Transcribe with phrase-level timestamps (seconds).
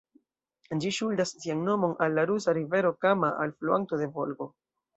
[0.85, 4.53] Ĝi ŝuldas sian nomon al la rusa rivero Kama, alfluanto de Volgo.